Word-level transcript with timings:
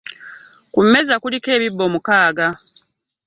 Ku 0.73 0.79
mmeeza 0.83 1.15
kuliko 1.23 1.47
ebibbo 1.57 1.83
mukaaga. 1.93 2.47